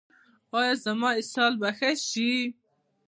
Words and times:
ایا 0.57 0.73
زما 0.83 1.09
اسهال 1.19 1.53
به 1.61 1.69
ښه 1.77 1.91
شي؟ 2.07 2.31